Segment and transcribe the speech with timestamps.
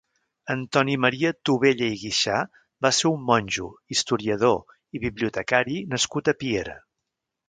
[0.51, 2.37] Antoni Maria Tobella i Guixà
[2.85, 3.67] va ser un monjo,
[3.97, 4.57] historiador
[4.99, 6.75] i bibliotecari nascut a Piera.